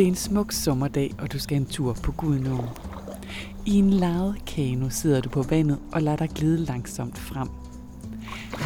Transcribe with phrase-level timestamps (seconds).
[0.00, 2.68] Det er en smuk sommerdag, og du skal en tur på Gudenåen.
[3.66, 7.48] I en lavet kano sidder du på vandet og lader dig glide langsomt frem.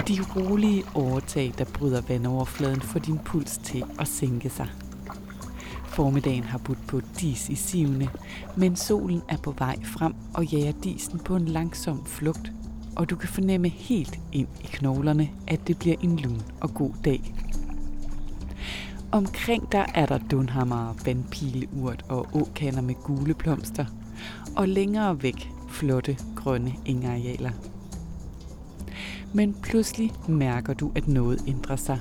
[0.08, 4.68] De rolige overtag, der bryder vandoverfladen, får din puls til at sænke sig.
[5.84, 8.08] Formiddagen har budt på dis i sivene,
[8.56, 12.52] men solen er på vej frem og jager disen på en langsom flugt,
[12.96, 16.92] og du kan fornemme helt ind i knoglerne, at det bliver en lun og god
[17.04, 17.34] dag.
[19.14, 23.84] Omkring dig er der dunhammer, vandpileurt og åkander med gule blomster,
[24.56, 27.50] og længere væk flotte grønne engarealer.
[29.32, 31.98] Men pludselig mærker du, at noget ændrer sig,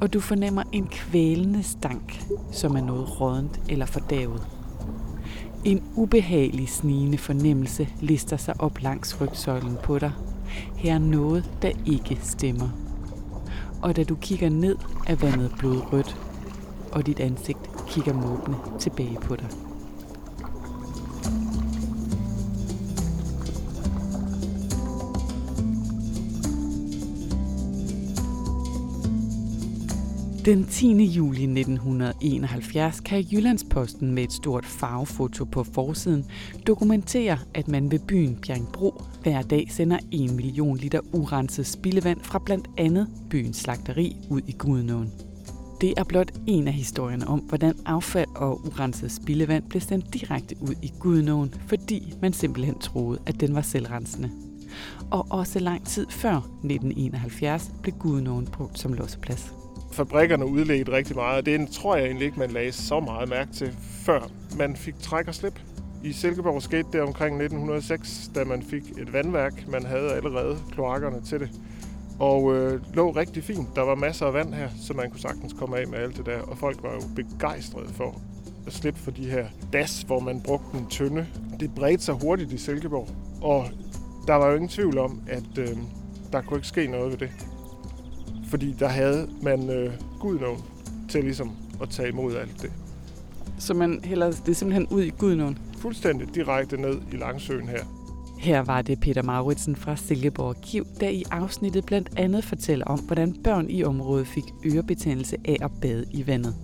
[0.00, 2.22] og du fornemmer en kvælende stank,
[2.52, 4.46] som er noget rådent eller fordavet.
[5.64, 10.12] En ubehagelig snigende fornemmelse lister sig op langs rygsøjlen på dig.
[10.76, 12.68] Her er noget, der ikke stemmer.
[13.82, 16.29] Og da du kigger ned, er vandet blodrødt,
[16.92, 17.58] og dit ansigt
[17.88, 19.48] kigger måbne tilbage på dig.
[30.44, 31.04] Den 10.
[31.04, 36.24] juli 1971 kan Jyllandsposten med et stort farvefoto på forsiden
[36.66, 42.38] dokumentere, at man ved byen Bjergbro hver dag sender 1 million liter urenset spildevand fra
[42.38, 45.29] blandt andet byens slagteri ud i Gudenåen.
[45.80, 50.56] Det er blot en af historierne om, hvordan affald og urenset spildevand blev sendt direkte
[50.60, 54.30] ud i Gudnåen, fordi man simpelthen troede, at den var selvrensende.
[55.10, 59.52] Og også lang tid før 1971 blev Gudnåen brugt som losseplads
[59.92, 61.46] fabrikkerne udledte rigtig meget.
[61.46, 65.28] Det tror jeg egentlig ikke, man lagde så meget mærke til, før man fik træk
[65.28, 65.60] og slip.
[66.04, 69.68] I Silkeborg skete det omkring 1906, da man fik et vandværk.
[69.68, 71.50] Man havde allerede kloakkerne til det.
[72.20, 73.68] Og øh, lå rigtig fint.
[73.76, 76.26] Der var masser af vand her, så man kunne sagtens komme af med alt det
[76.26, 76.40] der.
[76.40, 78.20] Og folk var jo begejstrede for
[78.66, 81.26] at slippe for de her das, hvor man brugte en tynde.
[81.60, 83.08] Det bredte sig hurtigt i Silkeborg.
[83.42, 83.64] Og
[84.26, 85.76] der var jo ingen tvivl om, at øh,
[86.32, 87.30] der kunne ikke ske noget ved det.
[88.48, 90.62] Fordi der havde man øh, Gudnåen
[91.08, 92.72] til ligesom at tage imod alt det.
[93.58, 95.58] Så man hælder det simpelthen ud i Gudnåen?
[95.78, 97.99] Fuldstændig direkte ned i Langsøen her.
[98.40, 102.98] Her var det Peter Mauritsen fra Silkeborg Kiv, der i afsnittet blandt andet fortæller om,
[102.98, 106.54] hvordan børn i området fik ørebetændelse af at bade i vandet.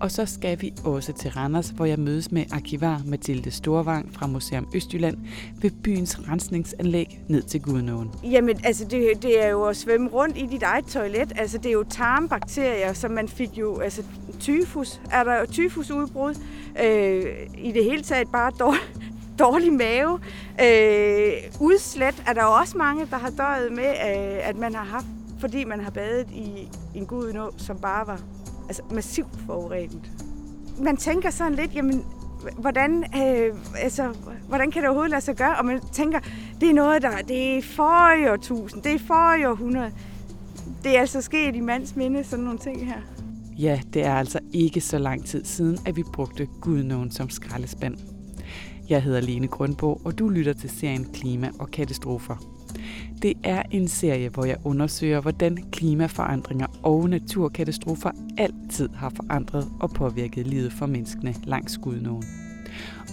[0.00, 4.26] Og så skal vi også til Randers, hvor jeg mødes med arkivar Mathilde Storvang fra
[4.26, 5.16] Museum Østjylland
[5.62, 8.10] ved byens rensningsanlæg ned til Gudnåen.
[8.24, 11.32] Jamen, altså det, det er jo at svømme rundt i dit eget toilet.
[11.36, 14.02] Altså det er jo tarmbakterier, som man fik jo, altså
[14.40, 16.34] tyfus, er der jo tyfusudbrud.
[16.84, 17.24] Øh,
[17.58, 18.80] I det hele taget bare dårlig,
[19.40, 20.20] dårlig mave.
[20.62, 24.84] Øh, udslet er der jo også mange, der har døjet med, øh, at man har
[24.84, 25.06] haft,
[25.40, 28.20] fordi man har badet i en gudnå, som bare var
[28.68, 30.10] altså massivt forurenet.
[30.78, 32.04] Man tænker sådan lidt, jamen,
[32.58, 34.14] hvordan, øh, altså,
[34.48, 35.56] hvordan kan det overhovedet lade sig gøre?
[35.58, 36.20] Og man tænker,
[36.60, 39.92] det er noget, der det er for årtusind, det er for århundrede.
[40.84, 43.00] Det er altså sket i mands minde, sådan nogle ting her.
[43.58, 48.19] Ja, det er altså ikke så lang tid siden, at vi brugte Gudnåen som skraldespand.
[48.90, 52.36] Jeg hedder Lene Grundborg, og du lytter til serien Klima og Katastrofer.
[53.22, 59.90] Det er en serie, hvor jeg undersøger, hvordan klimaforandringer og naturkatastrofer altid har forandret og
[59.90, 62.24] påvirket livet for menneskene langs Gudnåen.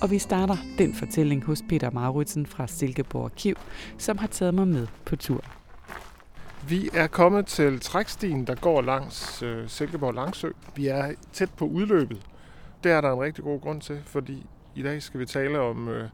[0.01, 3.55] Og vi starter den fortælling hos Peter Maritsen fra Silkeborg Arkiv,
[3.97, 5.43] som har taget mig med på tur.
[6.69, 10.49] Vi er kommet til trækstien, der går langs øh, Silkeborg Langsø.
[10.75, 12.21] Vi er tæt på udløbet.
[12.83, 14.45] Det er der en rigtig god grund til, fordi
[14.77, 16.09] i dag skal vi tale om øh,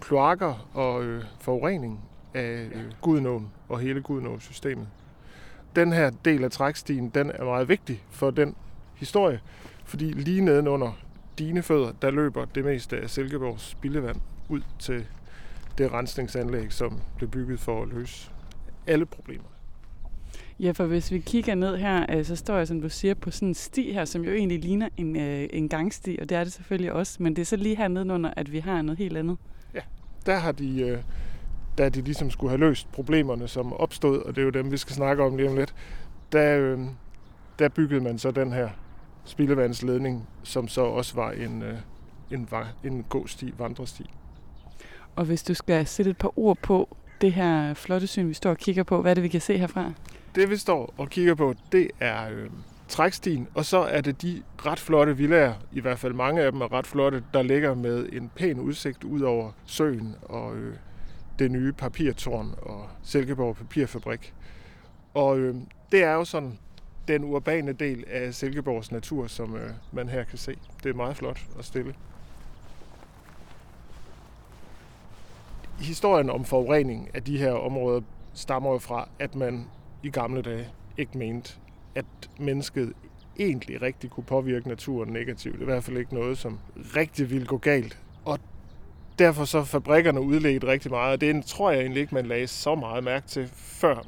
[0.00, 2.00] kloakker og øh, forurening
[2.34, 4.88] af øh, Gudnåen og hele Gudnåen-systemet.
[5.76, 8.56] Den her del af trækstien, den er meget vigtig for den
[8.94, 9.40] historie,
[9.84, 10.92] fordi lige nedenunder
[11.38, 15.06] dine fødder, der løber det meste af Silkeborgs spildevand ud til
[15.78, 18.30] det rensningsanlæg, som blev bygget for at løse
[18.86, 19.55] alle problemer.
[20.60, 23.30] Ja, for hvis vi kigger ned her, øh, så står jeg, som du siger, på
[23.30, 26.44] sådan en sti her, som jo egentlig ligner en, øh, en gangsti, og det er
[26.44, 29.16] det selvfølgelig også, men det er så lige her nedenunder, at vi har noget helt
[29.16, 29.36] andet.
[29.74, 29.80] Ja,
[30.26, 30.98] der har de øh,
[31.78, 34.76] da de ligesom skulle have løst problemerne, som opstod, og det er jo dem, vi
[34.76, 35.74] skal snakke om lige om lidt,
[36.32, 36.80] der, øh,
[37.58, 38.68] der byggede man så den her
[39.24, 41.78] spildevandsledning, som så også var en, øh,
[42.30, 42.48] en,
[42.84, 44.10] en gåsti, vandresti.
[45.16, 48.50] Og hvis du skal sætte et par ord på det her flotte syn, vi står
[48.50, 49.92] og kigger på, hvad er det, vi kan se herfra?
[50.36, 52.50] Det, vi står og kigger på, det er øh,
[52.88, 56.60] trækstien, og så er det de ret flotte villager, i hvert fald mange af dem
[56.60, 60.74] er ret flotte, der ligger med en pæn udsigt ud over søen og øh,
[61.38, 64.34] det nye papirtårn og Silkeborg Papirfabrik.
[65.14, 65.54] Og øh,
[65.92, 66.58] det er jo sådan
[67.08, 70.56] den urbane del af Silkeborgs natur, som øh, man her kan se.
[70.82, 71.94] Det er meget flot og stille.
[75.80, 78.00] Historien om forurening af de her områder
[78.34, 79.66] stammer jo fra, at man
[80.02, 81.54] i gamle dage ikke mente,
[81.94, 82.04] at
[82.38, 82.92] mennesket
[83.38, 85.60] egentlig rigtig kunne påvirke naturen negativt.
[85.60, 87.98] I hvert fald ikke noget, som rigtig ville gå galt.
[88.24, 88.38] Og
[89.18, 91.20] derfor så fabrikkerne udledt rigtig meget.
[91.20, 94.02] Det tror jeg egentlig ikke, man lagde så meget mærke til, før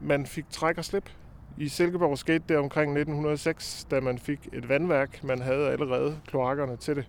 [0.00, 1.10] man fik træk og slip.
[1.58, 5.24] I Silkeborg skete det omkring 1906, da man fik et vandværk.
[5.24, 7.04] Man havde allerede kloakkerne til det.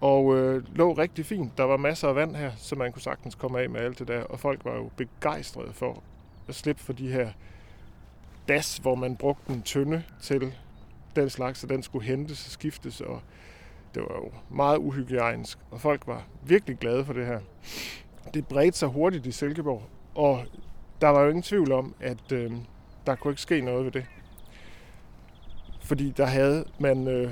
[0.00, 1.58] Og øh, lå rigtig fint.
[1.58, 4.08] Der var masser af vand her, så man kunne sagtens komme af med alt det
[4.08, 4.22] der.
[4.22, 6.02] Og folk var jo begejstrede for
[6.48, 7.30] at slippe for de her
[8.48, 10.54] das, hvor man brugte en tynde til
[11.16, 13.00] den slags, så den skulle hentes og skiftes.
[13.00, 13.22] Og
[13.94, 17.40] det var jo meget uhygiejnisk, og folk var virkelig glade for det her.
[18.34, 19.82] Det bredte sig hurtigt i Silkeborg,
[20.14, 20.44] og
[21.00, 22.52] der var jo ingen tvivl om, at øh,
[23.06, 24.06] der kunne ikke ske noget ved det.
[25.80, 27.30] Fordi der havde man øh,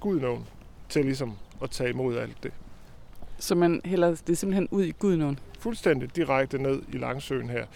[0.00, 0.46] Gudnåen
[0.88, 2.52] til ligesom at tage imod alt det.
[3.38, 5.38] Så man hælder det simpelthen ud i Gudnåen?
[5.58, 7.66] Fuldstændig direkte ned i Langsøen her.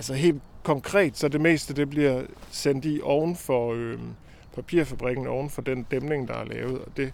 [0.00, 3.98] Altså helt konkret, så det meste det bliver sendt i oven for øh,
[4.54, 6.78] papirfabrikken, oven for den dæmning, der er lavet.
[6.78, 7.12] Og det,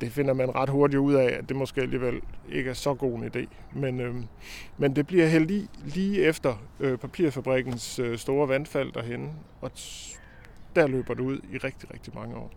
[0.00, 3.18] det finder man ret hurtigt ud af, at det måske alligevel ikke er så god
[3.18, 3.46] en idé.
[3.72, 4.14] Men, øh,
[4.78, 9.30] men det bliver hældt i lige efter øh, papirfabrikkens øh, store vandfald derhen,
[9.60, 9.70] og
[10.76, 12.50] der løber det ud i rigtig, rigtig mange år.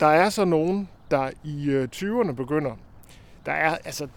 [0.00, 2.76] Der er så nogen, der i øh, 20'erne begynder.
[3.46, 4.08] Der er, altså,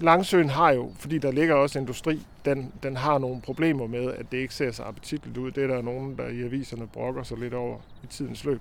[0.00, 4.32] Langsøen har jo, fordi der ligger også industri, den, den har nogle problemer med, at
[4.32, 5.50] det ikke ser så appetitligt ud.
[5.50, 8.60] Det er der nogen, der i aviserne brokker sig lidt over i tidens løb.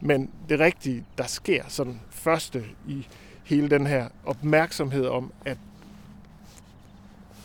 [0.00, 3.06] Men det rigtige, der sker sådan første i
[3.44, 5.58] hele den her opmærksomhed om, at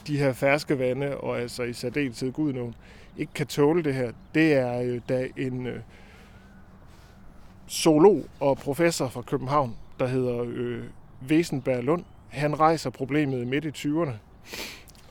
[0.07, 2.75] de her ferske vande, og altså i særdeleshed Gudnåen,
[3.17, 5.79] ikke kan tåle det her, det er jo da en øh,
[7.69, 10.83] zoolog og professor fra København, der hedder øh,
[11.27, 12.03] Wesenberg Lund.
[12.33, 14.11] Han rejser problemet midt i 20'erne,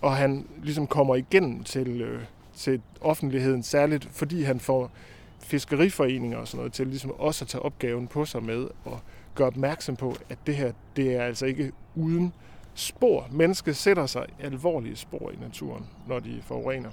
[0.01, 2.23] og han ligesom kommer igennem til, øh,
[2.55, 4.91] til offentligheden, særligt fordi han får
[5.39, 9.01] fiskeriforeninger og sådan noget til ligesom også at tage opgaven på sig med og
[9.35, 12.33] gøre opmærksom på, at det her, det er altså ikke uden
[12.75, 13.29] spor.
[13.31, 16.91] Mennesket sætter sig alvorlige spor i naturen, når de forurener.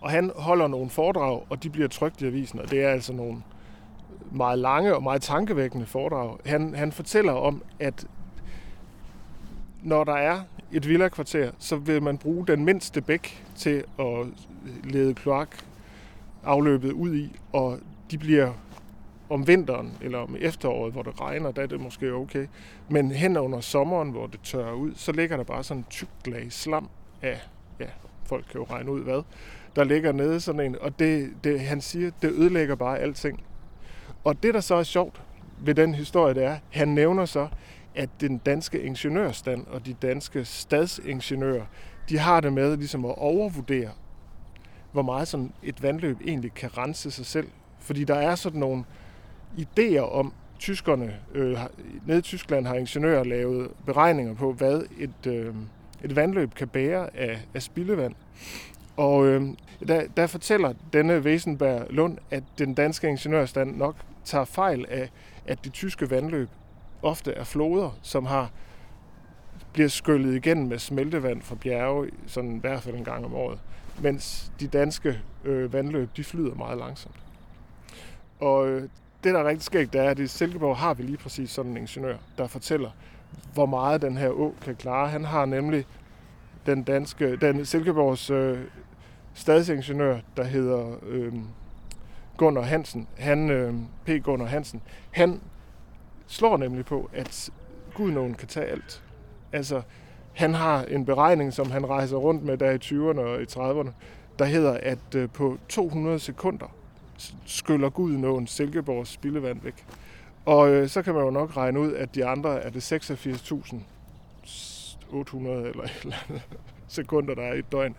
[0.00, 3.12] Og han holder nogle foredrag, og de bliver trygt i avisen, og det er altså
[3.12, 3.42] nogle
[4.32, 6.36] meget lange og meget tankevækkende foredrag.
[6.46, 8.06] Han, han fortæller om, at
[9.82, 10.40] når der er
[10.72, 14.26] et villakvarter, så vil man bruge den mindste bæk til at
[14.84, 15.48] lede kloak
[16.44, 17.78] afløbet ud i, og
[18.10, 18.52] de bliver
[19.30, 22.46] om vinteren eller om efteråret, hvor det regner, der er det måske okay.
[22.88, 26.08] Men hen under sommeren, hvor det tørrer ud, så ligger der bare sådan en tyk
[26.26, 26.88] lag slam
[27.22, 27.40] af,
[27.80, 27.86] ja,
[28.24, 29.22] folk kan jo regne ud hvad,
[29.76, 33.42] der ligger nede sådan en, og det, det, han siger, det ødelægger bare alting.
[34.24, 35.22] Og det, der så er sjovt
[35.58, 37.48] ved den historie, det er, han nævner så,
[37.94, 41.64] at den danske ingeniørstand og de danske stadsingeniører,
[42.08, 43.90] de har det med ligesom at overvurdere
[44.92, 47.48] hvor meget sådan et vandløb egentlig kan rense sig selv.
[47.78, 48.84] Fordi der er sådan nogle
[49.58, 51.58] idéer om, tyskerne, øh,
[52.06, 55.54] nede i Tyskland har ingeniører lavet beregninger på, hvad et, øh,
[56.04, 58.14] et vandløb kan bære af, af spildevand.
[58.96, 59.48] Og øh,
[59.88, 65.10] der, der fortæller denne Wesenberg Lund, at den danske ingeniørstand nok tager fejl af,
[65.46, 66.48] at de tyske vandløb
[67.02, 68.50] ofte er floder, som har
[69.72, 73.58] bliver skyllet igennem med smeltevand fra bjerge, sådan i hvert fald en gang om året
[74.02, 77.14] mens de danske øh, vandløb, de flyder meget langsomt.
[78.40, 78.82] Og øh,
[79.24, 81.70] det, der er rigtig skægt, det er, at i Silkeborg har vi lige præcis sådan
[81.70, 82.90] en ingeniør, der fortæller,
[83.54, 85.08] hvor meget den her å kan klare.
[85.08, 85.86] Han har nemlig
[86.66, 88.58] den danske, den Silkeborgs øh,
[89.34, 91.32] stadsingeniør, der hedder øh,
[92.36, 93.06] Gunnar Hansen.
[93.18, 94.24] Han, øh, P.
[94.24, 94.82] Gunnar Hansen.
[95.10, 95.40] Han
[96.30, 97.50] slår nemlig på, at
[97.94, 99.02] Gudnåen kan tage alt.
[99.52, 99.82] Altså,
[100.32, 103.90] han har en beregning, som han rejser rundt med der i 20'erne og i 30'erne,
[104.38, 106.66] der hedder, at øh, på 200 sekunder
[107.46, 109.86] skyller Gudnåen Silkeborgs spildevand væk.
[110.46, 112.96] Og øh, så kan man jo nok regne ud, at de andre er det 86.800
[115.48, 116.16] eller, eller
[116.88, 117.94] sekunder, der er i et døgn.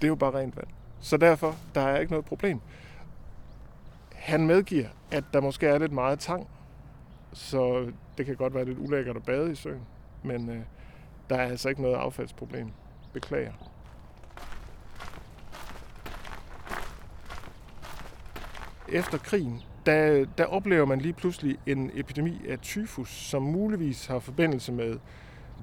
[0.00, 0.66] Det er jo bare rent vand.
[1.00, 2.60] Så derfor, der er ikke noget problem.
[4.14, 6.48] Han medgiver, at der måske er lidt meget tang,
[7.32, 9.82] så det kan godt være lidt ulækkert at bade i søen.
[10.22, 10.60] Men øh,
[11.30, 12.70] der er altså ikke noget affaldsproblem.
[13.12, 13.52] Beklager.
[18.88, 24.18] Efter krigen, der, der oplever man lige pludselig en epidemi af tyfus, som muligvis har
[24.18, 24.98] forbindelse med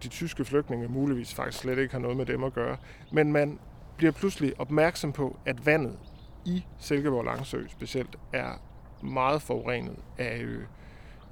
[0.04, 2.78] de tyske flygtninge, muligvis faktisk slet ikke har noget med dem at gøre.
[3.12, 3.60] Men man
[3.98, 5.98] bliver pludselig opmærksom på, at vandet
[6.46, 8.62] i Silkeborg Langsø specielt er
[9.04, 10.64] meget forurenet af, øh,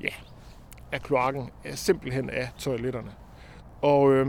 [0.01, 0.13] ja,
[0.91, 3.11] af kloakken, af simpelthen af toiletterne.
[3.81, 4.27] Og øh,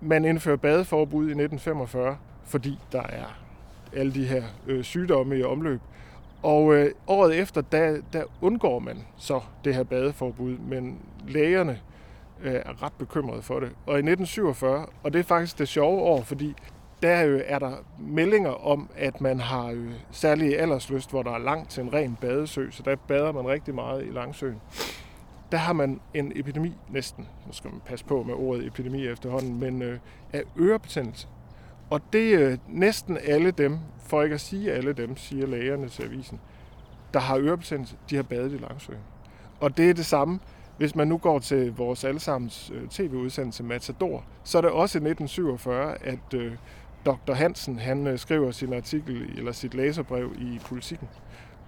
[0.00, 3.38] man indfører badeforbud i 1945, fordi der er
[3.92, 5.80] alle de her øh, sygdomme i omløb.
[6.42, 10.98] Og øh, året efter, der, der undgår man så det her badeforbud, men
[11.28, 11.80] lægerne
[12.42, 13.68] øh, er ret bekymrede for det.
[13.86, 16.54] Og i 1947, og det er faktisk det sjove år, fordi
[17.02, 21.38] der øh, er der meldinger om, at man har øh, særlig aldersløst, hvor der er
[21.38, 24.60] langt til en ren badesø, så der bader man rigtig meget i Langsøen.
[25.52, 29.60] Der har man en epidemi næsten, nu skal man passe på med ordet epidemi efterhånden,
[29.60, 29.98] men øh,
[30.32, 31.28] af ørebetændelse.
[31.90, 35.88] Og det er øh, næsten alle dem, for ikke at sige alle dem, siger lægerne
[35.88, 36.40] til avisen,
[37.14, 38.98] der har ørebetændelse, de har badet i Langsøen.
[39.60, 40.38] Og det er det samme,
[40.78, 45.02] hvis man nu går til vores allesammens øh, tv-udsendelse Matador, så er det også i
[45.08, 46.52] 1947, at øh,
[47.06, 47.32] Dr.
[47.32, 51.08] Hansen han øh, skriver sin artikel eller sit læserbrev i Politiken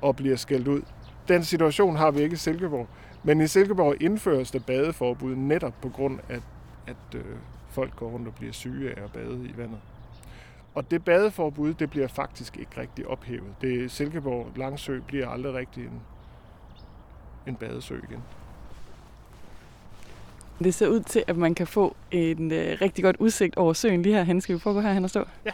[0.02, 0.82] og bliver skældt ud.
[1.28, 2.88] Den situation har vi ikke i Silkeborg,
[3.22, 6.40] men i Silkeborg indføres der badeforbud netop på grund af,
[6.86, 7.24] at øh,
[7.68, 9.78] folk går rundt og bliver syge af at bade i vandet.
[10.74, 13.54] Og det badeforbud, det bliver faktisk ikke rigtig ophævet.
[13.60, 16.00] Det Silkeborg Langsø bliver aldrig rigtig en,
[17.46, 18.22] en badesø igen.
[20.64, 24.02] Det ser ud til, at man kan få en øh, rigtig godt udsigt over søen
[24.02, 24.40] lige her.
[24.40, 25.24] Skal vi prøve at gå herhen og stå?
[25.44, 25.50] Ja.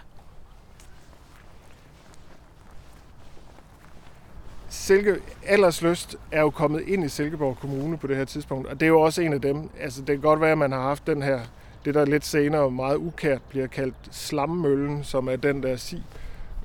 [4.69, 8.87] Silke, Aldersløst er jo kommet ind i Silkeborg Kommune på det her tidspunkt, og det
[8.87, 9.71] er jo også en af dem.
[9.81, 11.41] Altså, det kan godt være, at man har haft den her,
[11.85, 16.03] det der lidt senere meget ukært bliver kaldt slammøllen, som er den der si,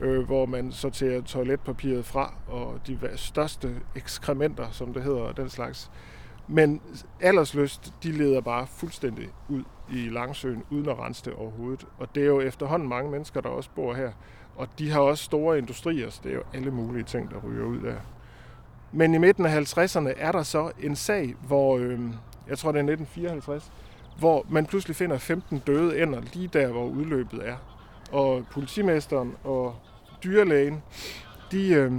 [0.02, 5.50] øh, hvor man sorterer toiletpapiret fra, og de største ekskrementer, som det hedder, og den
[5.50, 5.92] slags.
[6.54, 6.82] Men
[7.22, 11.88] aldersløst, de leder bare fuldstændig ud i Langsøen, uden at rense det overhovedet.
[11.98, 14.12] Og det er jo efterhånden mange mennesker, der også bor her.
[14.56, 17.66] Og de har også store industrier, så det er jo alle mulige ting, der ryger
[17.66, 17.96] ud der.
[18.92, 22.00] Men i midten af 50'erne er der så en sag, hvor, øh,
[22.48, 23.72] jeg tror det er 1954,
[24.20, 27.56] hvor man pludselig finder 15 døde ender lige der, hvor udløbet er.
[28.12, 29.76] Og politimesteren og
[30.24, 30.84] dyrlægen,
[31.52, 31.92] de, øh,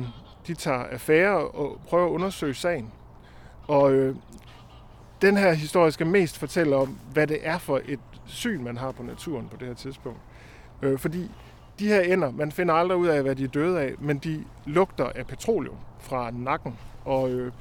[0.47, 2.93] de tager affære og prøver at undersøge sagen.
[3.69, 4.17] Og øh,
[5.23, 8.93] den her historie skal mest fortælle om, hvad det er for et syn, man har
[8.93, 10.19] på naturen på det her tidspunkt.
[10.83, 11.31] Øh, fordi
[11.79, 14.45] de her ender, man finder aldrig ud af, hvad de er døde af, men de
[14.67, 16.79] lugter af petroleum fra nakken.
[17.05, 17.53] Og øh,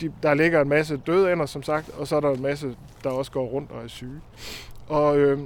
[0.00, 2.76] de, der ligger en masse døde ender, som sagt, og så er der en masse,
[3.04, 4.20] der også går rundt og er syge.
[4.88, 5.38] Og øh,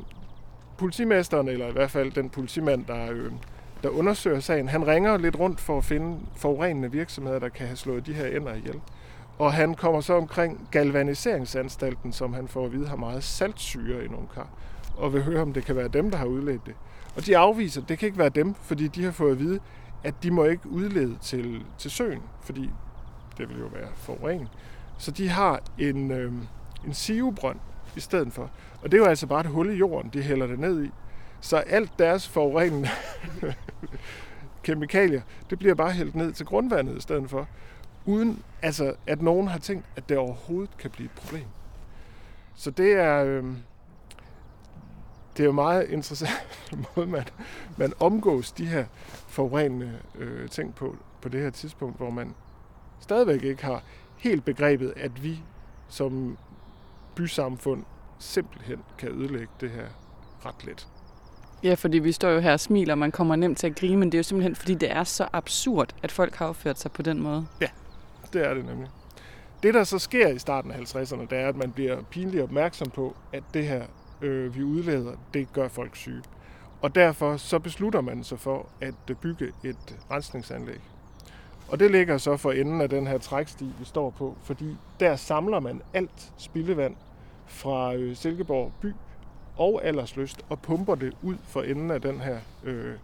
[0.79, 3.33] politimesteren, eller i hvert fald den politimand, der, øh,
[3.83, 7.77] der undersøger sagen, han ringer lidt rundt for at finde forurenende virksomheder, der kan have
[7.77, 8.81] slået de her ender ihjel.
[9.38, 14.09] Og han kommer så omkring galvaniseringsanstalten, som han får at vide har meget saltsyre i
[14.09, 14.49] nogle kar,
[14.97, 16.75] og vil høre, om det kan være dem, der har udledt det.
[17.16, 19.61] Og de afviser, at det kan ikke være dem, fordi de har fået at vide,
[20.04, 22.71] at de må ikke udlede til, til søen, fordi
[23.38, 24.49] det vil jo være forurening.
[24.99, 26.33] Så de har en, øh,
[26.87, 27.59] en sivebrønd
[27.97, 28.50] i stedet for.
[28.83, 30.90] Og det er jo altså bare et hul i jorden, de hælder det ned i.
[31.40, 32.88] Så alt deres forurenende
[34.64, 37.49] kemikalier, det bliver bare hældt ned til grundvandet i stedet for
[38.09, 41.47] uden altså, at nogen har tænkt, at det overhovedet kan blive et problem.
[42.55, 43.45] Så det er, øh,
[45.37, 46.49] det er jo meget interessant
[46.97, 47.25] måde, man,
[47.77, 48.85] man omgås de her
[49.29, 52.35] forurenende øh, ting på, på det her tidspunkt, hvor man
[53.00, 53.83] stadigvæk ikke har
[54.17, 55.43] helt begrebet, at vi
[55.88, 56.38] som
[57.15, 57.85] bysamfund
[58.19, 59.87] simpelthen kan ødelægge det her
[60.47, 60.88] ret let.
[61.62, 63.97] Ja, fordi vi står jo her og smiler, og man kommer nemt til at grine,
[63.97, 66.93] men det er jo simpelthen, fordi det er så absurd, at folk har opført sig
[66.93, 67.47] på den måde.
[67.61, 67.69] Ja,
[68.32, 68.88] det er det nemlig.
[69.62, 72.90] Det, der så sker i starten af 50'erne, det er, at man bliver pinligt opmærksom
[72.90, 73.85] på, at det her,
[74.23, 76.23] øh, vi udleder, det gør folk syge.
[76.82, 80.80] Og derfor så beslutter man sig for at øh, bygge et rensningsanlæg.
[81.68, 85.16] Og det ligger så for enden af den her træksti, vi står på, fordi der
[85.16, 86.97] samler man alt spildevand
[87.47, 88.92] fra øh, Silkeborg by
[89.56, 92.94] og Aldersløst og pumper det ud for enden af den her øh,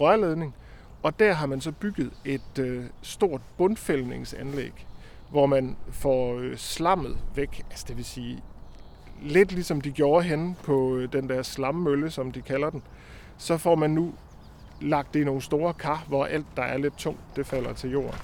[0.00, 0.54] rørledning.
[1.02, 4.86] Og der har man så bygget et øh, stort bundfældningsanlæg,
[5.30, 7.62] hvor man får øh, slammet væk.
[7.70, 8.42] Altså det vil sige,
[9.22, 12.82] lidt ligesom de gjorde henne på øh, den der slammølle, som de kalder den,
[13.38, 14.14] så får man nu
[14.80, 17.90] lagt det i nogle store kar, hvor alt, der er lidt tungt, det falder til
[17.90, 18.18] jorden.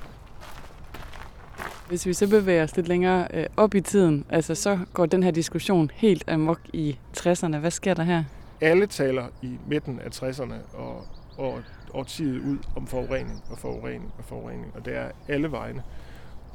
[1.89, 5.23] Hvis vi så bevæger os lidt længere øh, op i tiden, altså så går den
[5.23, 7.57] her diskussion helt amok i 60'erne.
[7.57, 8.25] Hvad sker der her?
[8.61, 11.07] Alle taler i midten af 60'erne og,
[11.39, 11.63] og
[11.95, 15.83] årtiet ud om forurening og forurening og forurening, og det er alle vegne.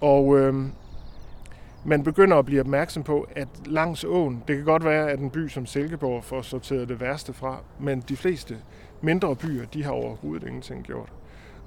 [0.02, 0.66] Og øh,
[1.86, 5.30] man begynder at blive opmærksom på, at langs åen, det kan godt være, at en
[5.30, 8.58] by som Silkeborg får sorteret det værste fra, men de fleste
[9.02, 11.14] mindre byer, de har overhovedet ingenting gjort.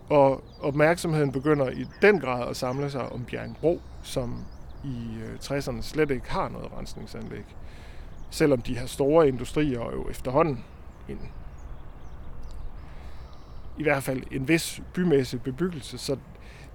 [0.08, 4.44] Og opmærksomheden begynder i den grad at samle sig om Bjergbro, som
[4.84, 7.44] i øh, 60'erne slet ikke har noget rensningsanlæg.
[8.30, 10.64] Selvom de har store industrier jo efterhånden
[11.08, 11.18] en,
[13.78, 16.16] i hvert fald en vis bymæssig bebyggelse, så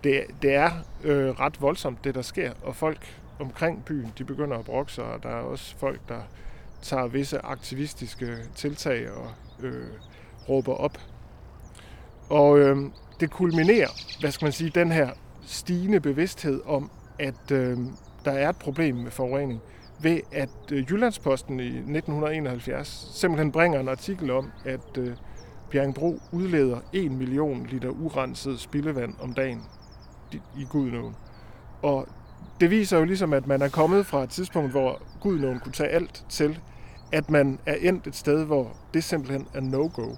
[0.03, 0.71] det, det er
[1.03, 5.03] øh, ret voldsomt, det der sker, og folk omkring byen, de begynder at brokke sig,
[5.03, 6.21] og der er også folk, der
[6.81, 9.87] tager visse aktivistiske tiltag og øh,
[10.49, 10.97] råber op.
[12.29, 12.77] Og øh,
[13.19, 13.87] det kulminerer,
[14.19, 15.09] hvad skal man sige, den her
[15.45, 17.77] stigende bevidsthed om, at øh,
[18.25, 19.61] der er et problem med forurening,
[20.01, 25.15] ved at øh, Jyllandsposten i 1971 simpelthen bringer en artikel om, at øh,
[25.71, 29.61] Bjergbro udleder 1 million liter urenset spildevand om dagen
[30.57, 31.15] i Gudnåen.
[31.81, 32.07] Og
[32.59, 35.89] det viser jo ligesom, at man er kommet fra et tidspunkt, hvor Gudnåen kunne tage
[35.89, 36.59] alt til,
[37.11, 40.15] at man er endt et sted, hvor det simpelthen er no-go.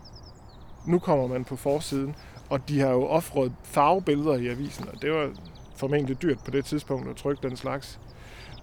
[0.88, 2.16] Nu kommer man på forsiden,
[2.50, 5.30] og de har jo offret farvebilleder i avisen, og det var
[5.76, 8.00] formentlig dyrt på det tidspunkt at trykke den slags.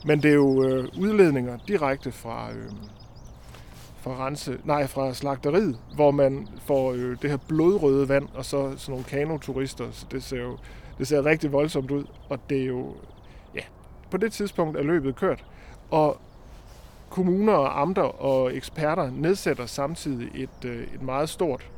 [0.05, 2.73] Men det er jo øh, udledninger direkte fra, øh,
[4.09, 8.73] fra, rense, nej, fra slagteriet, hvor man får øh, det her blodrøde vand, og så
[8.77, 9.85] sådan nogle kanoturister.
[9.91, 10.59] Så det ser jo
[10.99, 12.95] det ser rigtig voldsomt ud, og det er jo,
[13.55, 13.61] ja,
[14.11, 15.45] på det tidspunkt er løbet kørt.
[15.91, 16.21] Og
[17.11, 21.71] kommuner og amter og eksperter nedsætter samtidig et, øh, et meget stort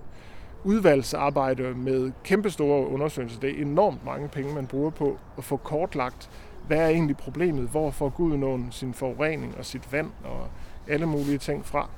[0.64, 3.40] udvalgsarbejde med kæmpestore undersøgelser.
[3.40, 6.30] Det er enormt mange penge, man bruger på at få kortlagt,
[6.66, 10.48] hvad er egentlig problemet, hvor får Gud nogen sin forurening og sit vand og
[10.88, 11.88] alle mulige ting fra.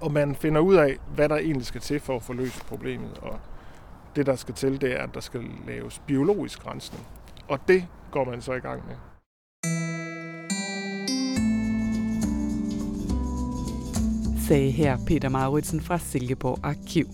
[0.00, 3.18] Og man finder ud af, hvad der egentlig skal til for at få løst problemet.
[3.18, 3.38] Og
[4.16, 7.06] det, der skal til, det er, at der skal laves biologisk rensning.
[7.48, 8.96] Og det går man så i gang med.
[14.48, 17.06] sagde her Peter Mauritsen fra Silkeborg Arkiv.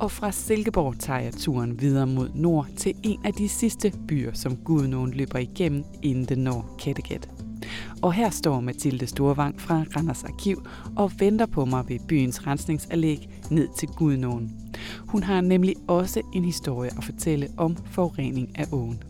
[0.00, 4.32] Og fra Silkeborg tager jeg turen videre mod nord til en af de sidste byer,
[4.32, 7.35] som Gudnåen løber igennem, inden den når Kattegat.
[8.02, 13.28] Og her står Mathilde Storvang fra Randers Arkiv og venter på mig ved byens rensningsanlæg
[13.50, 14.52] ned til Gudnåen.
[15.08, 19.02] Hun har nemlig også en historie at fortælle om forurening af åen.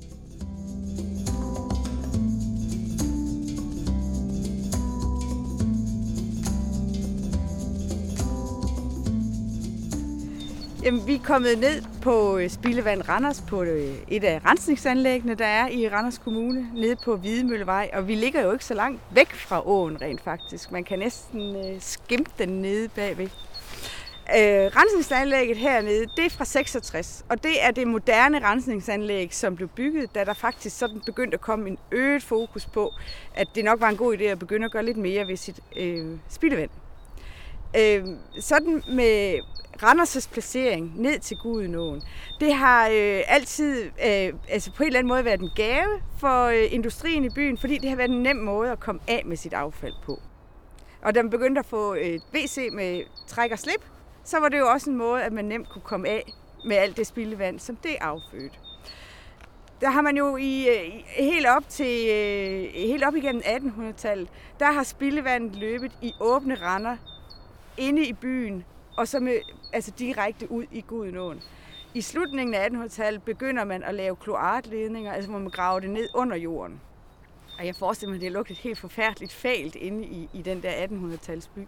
[10.87, 15.47] Jamen, vi er kommet ned på øh, Spildevand Randers på øh, et af rensningsanlæggene, der
[15.47, 17.91] er i Randers Kommune, nede på Hvidemøllevej.
[17.93, 20.73] Og vi ligger jo ikke så langt væk fra åen rent faktisk.
[20.73, 23.25] Man kan næsten øh, skimpe den nede bagved.
[23.25, 29.69] Øh, rensningsanlægget hernede, det er fra 66, og det er det moderne rensningsanlæg, som blev
[29.69, 32.93] bygget, da der faktisk sådan begyndte at komme en øget fokus på,
[33.35, 35.61] at det nok var en god idé at begynde at gøre lidt mere ved sit
[35.77, 36.71] øh, spildevand.
[37.79, 38.05] Øh,
[38.41, 39.41] sådan med
[39.83, 42.03] Randers' placering ned til Gudenåen,
[42.41, 46.45] det har øh, altid øh, altså på en eller anden måde været en gave for
[46.45, 49.37] øh, industrien i byen, fordi det har været en nem måde at komme af med
[49.37, 50.21] sit affald på.
[51.03, 53.85] Og da man begyndte at få øh, et WC med træk og slip,
[54.25, 56.33] så var det jo også en måde, at man nemt kunne komme af
[56.65, 58.57] med alt det spildevand, som det affødte.
[59.81, 64.73] Der har man jo i, øh, helt op til øh, helt op igennem 1800-tallet, der
[64.73, 66.97] har spildevandet løbet i åbne render
[67.77, 68.65] inde i byen,
[68.97, 69.39] og så med,
[69.73, 71.43] altså direkte ud i Gudenåen.
[71.95, 76.09] I slutningen af 1800-tallet begynder man at lave kloakledninger, altså hvor man graver det ned
[76.15, 76.81] under jorden.
[77.59, 80.87] Og jeg forestiller mig, at det lugtede helt forfærdeligt fælt inde i, i den der
[80.87, 81.61] 1800-talsby.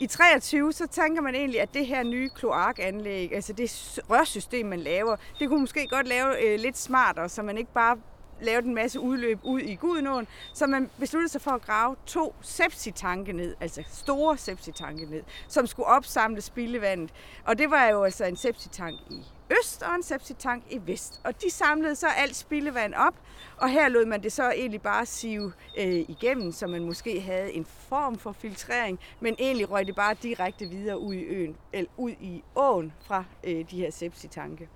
[0.00, 4.80] I 23 så tænker man egentlig, at det her nye kloakanlæg, altså det rørsystem, man
[4.80, 7.98] laver, det kunne måske godt lave øh, lidt smartere, så man ikke bare
[8.42, 12.34] lavet en masse udløb ud i Gudenåen, så man besluttede sig for at grave to
[12.40, 17.10] sepsitanke ned, altså store sepsitanke ned, som skulle opsamle spildevandet.
[17.44, 21.20] Og det var jo altså en sepsitank i øst og en sepsitank i vest.
[21.24, 23.14] Og de samlede så alt spildevand op,
[23.56, 27.52] og her lod man det så egentlig bare sive øh, igennem, så man måske havde
[27.52, 31.90] en form for filtrering, men egentlig røg det bare direkte videre ud i øen, eller
[31.96, 34.68] ud i åen fra øh, de her sepsitanke.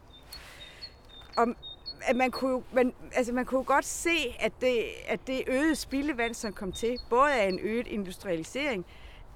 [1.37, 1.47] Og
[2.07, 6.35] at man kunne, man, altså man kunne godt se, at det, at det øgede spildevand,
[6.35, 8.87] som kom til, både af en øget industrialisering,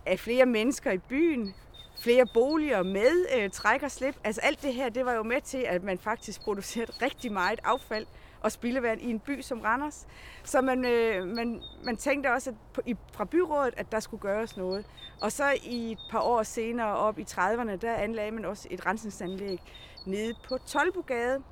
[0.06, 1.54] af flere mennesker i byen,
[2.00, 4.16] flere boliger med øh, træk og slip.
[4.24, 7.60] Altså alt det her, det var jo med til, at man faktisk producerede rigtig meget
[7.64, 8.06] affald
[8.40, 10.06] og spildevand i en by som Randers.
[10.44, 14.20] Så man, øh, man, man tænkte også at på, i, fra byrådet, at der skulle
[14.20, 14.86] gøres noget.
[15.20, 18.86] Og så i et par år senere, op i 30'erne, der anlagde man også et
[18.86, 19.58] rensningsanlæg
[20.06, 21.42] nede på Tolbogade,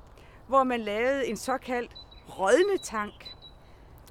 [0.47, 1.91] hvor man lavede en såkaldt
[2.39, 3.13] rådne tank,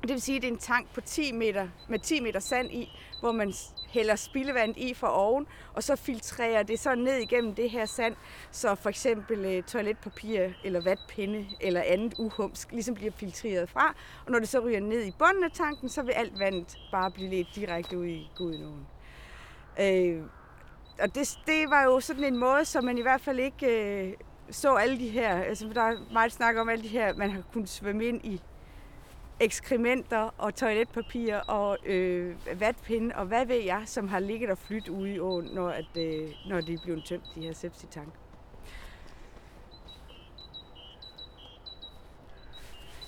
[0.03, 2.71] Det vil sige, at det er en tank på 10 meter, med 10 meter sand
[2.71, 3.53] i, hvor man
[3.89, 8.17] hælder spildevand i fra oven, og så filtrerer det så ned igennem det her sand,
[8.51, 13.95] så for eksempel øh, toiletpapir eller vatpinde eller andet uhumsk ligesom bliver filtreret fra.
[14.27, 17.11] Og når det så ryger ned i bunden af tanken, så vil alt vandet bare
[17.11, 18.87] blive lidt direkte ud i Gudenåen.
[19.81, 20.23] Øh,
[21.01, 24.13] og det, det var jo sådan en måde, så man i hvert fald ikke øh,
[24.51, 27.43] så alle de her, altså der er meget snak om alle de her, man har
[27.53, 28.43] kunnet svømme ind i
[29.41, 34.89] ekskrementer og toiletpapir og øh, vatpinde og hvad ved jeg, som har ligget og flyttet
[34.89, 38.09] ude i åen, når, at, øh, når de er blevet tømt, de her sepsitank.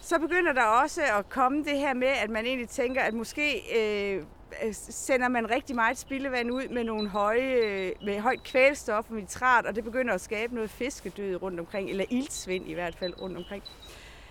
[0.00, 3.62] Så begynder der også at komme det her med, at man egentlig tænker, at måske
[3.78, 4.24] øh,
[4.64, 9.16] Øh, sender man rigtig meget spildevand ud med nogle høje, øh, med højt kvælstof og
[9.16, 13.22] nitrat, og det begynder at skabe noget fiskedød rundt omkring, eller iltsvind i hvert fald
[13.22, 13.62] rundt omkring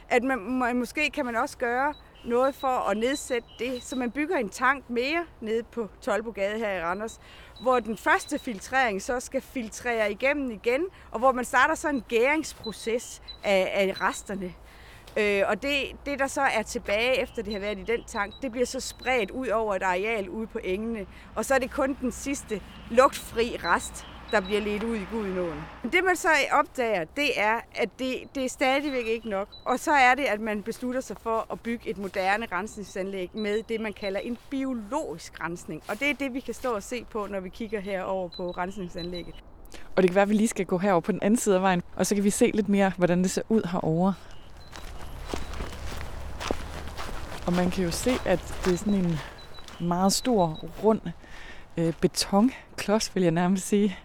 [0.09, 1.93] at man, man, måske kan man også gøre
[2.25, 6.71] noget for at nedsætte det, så man bygger en tank mere nede på Tolbogade her
[6.73, 7.19] i Randers,
[7.61, 12.03] hvor den første filtrering så skal filtrere igennem igen, og hvor man starter så en
[12.07, 14.53] gæringsproces af, af resterne.
[15.17, 15.73] Øh, og det,
[16.05, 18.79] det, der så er tilbage efter det har været i den tank, det bliver så
[18.79, 21.05] spredt ud over et areal ude på engene.
[21.35, 25.61] Og så er det kun den sidste lugtfri rest, der bliver ledt ud i Gudenåen.
[25.83, 29.47] Det man så opdager, det er, at det, det er stadigvæk ikke nok.
[29.65, 33.63] Og så er det, at man beslutter sig for at bygge et moderne rensningsanlæg med
[33.69, 35.83] det, man kalder en biologisk rensning.
[35.89, 38.51] Og det er det, vi kan stå og se på, når vi kigger herover på
[38.51, 39.35] rensningsanlægget.
[39.95, 41.61] Og det kan være, at vi lige skal gå herover på den anden side af
[41.61, 44.13] vejen, og så kan vi se lidt mere, hvordan det ser ud herovre.
[47.47, 49.19] Og man kan jo se, at det er sådan en
[49.79, 51.01] meget stor, rund
[51.77, 53.97] øh, betonklods, vil jeg nærmest sige.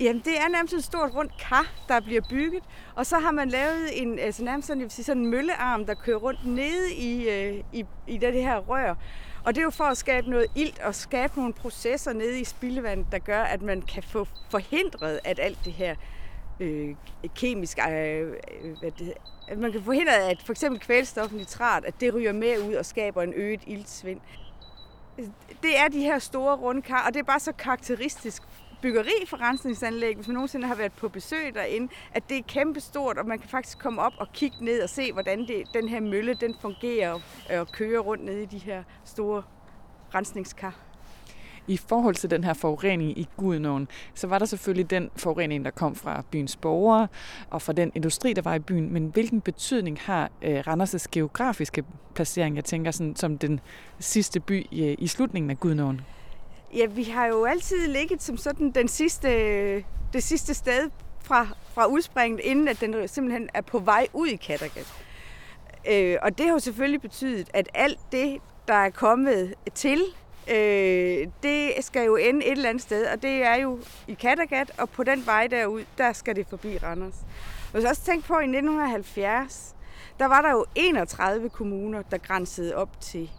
[0.00, 2.62] Jamen, det er nærmest et stort rundt kar, der bliver bygget,
[2.94, 5.86] og så har man lavet en, altså nærmest sådan, jeg vil sige, sådan en møllearm,
[5.86, 8.94] der kører rundt nede i, øh, i, i det her rør.
[9.44, 12.44] Og det er jo for at skabe noget ilt og skabe nogle processer nede i
[12.44, 15.94] spildevandet, der gør, at man kan få forhindret, at alt det her
[16.60, 16.94] øh,
[17.34, 19.12] kemisk, øh, øh hvad det,
[19.48, 22.86] at man kan forhindre, at for eksempel kvælstof nitrat, at det ryger med ud og
[22.86, 24.20] skaber en øget iltsvind.
[25.62, 28.42] Det er de her store runde kar, og det er bare så karakteristisk
[28.82, 33.18] byggeri for rensningsanlæg, hvis man nogensinde har været på besøg derinde, at det er kæmpestort,
[33.18, 36.00] og man kan faktisk komme op og kigge ned og se, hvordan det, den her
[36.00, 37.20] mølle den fungerer og,
[37.58, 39.42] og kører rundt nede i de her store
[40.14, 40.89] rensningskar.
[41.70, 45.70] I forhold til den her forurening i Gudenåen, så var der selvfølgelig den forurening, der
[45.70, 47.08] kom fra byens borgere
[47.50, 48.92] og fra den industri, der var i byen.
[48.92, 53.60] Men hvilken betydning har øh, Randers' geografiske placering, jeg tænker sådan, som den
[53.98, 56.00] sidste by i, i slutningen af Gudenåen?
[56.76, 59.28] Ja, vi har jo altid ligget som sådan den sidste,
[60.12, 60.90] det sidste sted
[61.22, 64.94] fra, fra udspringet, inden at den simpelthen er på vej ud i Kattegat.
[65.90, 70.02] Øh, og det har jo selvfølgelig betydet, at alt det, der er kommet til,
[70.50, 74.72] øh, det skal jo ende et eller andet sted, og det er jo i Kattegat,
[74.78, 77.16] og på den vej derud, der skal det forbi Randers.
[77.72, 79.74] Man så også tænke på, at i 1970,
[80.18, 83.30] der var der jo 31 kommuner, der grænsede op til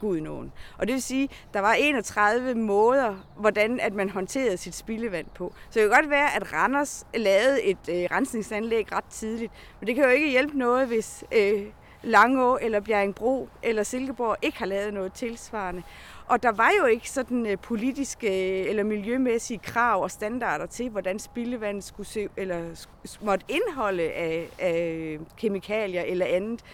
[0.00, 0.52] Gudenåen.
[0.78, 5.52] Og det vil sige, der var 31 måder, hvordan at man håndterede sit spildevand på.
[5.70, 9.94] Så det kan godt være, at Randers lavede et øh, rensningsanlæg ret tidligt, men det
[9.94, 11.66] kan jo ikke hjælpe noget, hvis øh,
[12.02, 15.82] Langå eller Bjerringbro eller Silkeborg ikke har lavet noget tilsvarende.
[16.26, 20.90] Og der var jo ikke sådan øh, politiske øh, eller miljømæssige krav og standarder til,
[20.90, 22.86] hvordan spildevand skulle se, eller
[23.22, 26.64] måtte indeholde af, af kemikalier eller andet.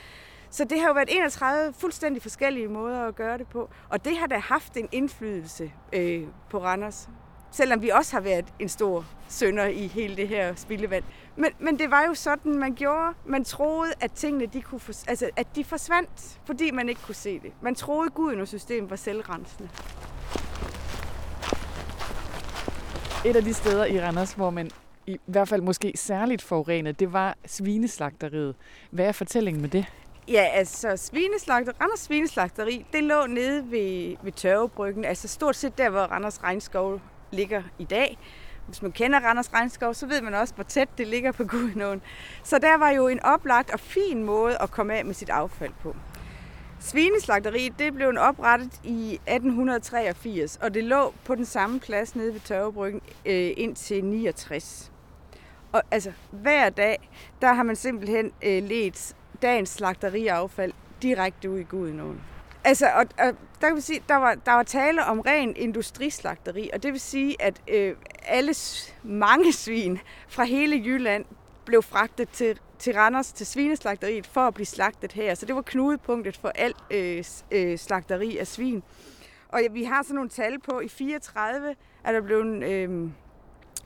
[0.50, 3.70] Så det har jo været 31 fuldstændig forskellige måder at gøre det på.
[3.88, 7.08] Og det har da haft en indflydelse øh, på Randers.
[7.56, 11.04] Selvom vi også har været en stor sønder i hele det her spildevand.
[11.36, 13.14] Men, men det var jo sådan, man gjorde.
[13.26, 17.14] Man troede, at tingene de kunne for, altså, at de forsvandt, fordi man ikke kunne
[17.14, 17.52] se det.
[17.62, 19.68] Man troede, Guden og systemet var selvrensende.
[23.24, 24.70] Et af de steder i Randers, hvor man
[25.06, 28.54] i hvert fald måske særligt forurenet, det var svineslagteriet.
[28.90, 29.86] Hvad er fortællingen med det?
[30.28, 35.90] Ja, altså svineslagter, Randers Svineslagteri, det lå nede ved, ved Tørvebryggen, altså stort set der,
[35.90, 38.18] hvor Randers Regnskov ligger i dag.
[38.66, 42.02] Hvis man kender Randers Regnskov, så ved man også, hvor tæt det ligger på Gudenåen.
[42.42, 45.72] Så der var jo en oplagt og fin måde at komme af med sit affald
[45.82, 45.96] på.
[46.80, 52.40] Svineslagteriet det blev oprettet i 1883, og det lå på den samme plads nede ved
[52.40, 54.92] Tørvebryggen øh, indtil 69.
[55.72, 57.10] Og altså, hver dag,
[57.40, 62.20] der har man simpelthen øh, let dagens slagteriaffald direkte ud i Gudenåen.
[62.66, 66.70] Altså, og, og der kan vi sige, der var, der var tale om ren industrislagteri,
[66.72, 68.54] og det vil sige, at øh, alle
[69.02, 69.98] mange svin
[70.28, 71.24] fra hele Jylland
[71.64, 75.34] blev fragtet til til Randers, til svineslagteriet, for at blive slagtet her.
[75.34, 78.82] Så det var knudepunktet for alt øh, øh, slagteri af svin.
[79.48, 81.74] Og ja, vi har sådan nogle tal på, i 34
[82.04, 83.10] er der blevet øh,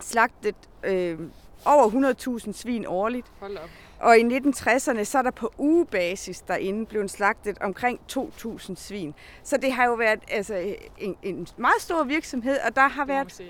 [0.00, 1.18] slagtet øh,
[1.64, 3.26] over 100.000 svin årligt.
[3.40, 3.70] Hold op.
[4.00, 9.14] Og i 1960'erne, så er der på ugebasis derinde blevet slagtet omkring 2.000 svin.
[9.42, 13.42] Så det har jo været altså, en, en meget stor virksomhed, og der har været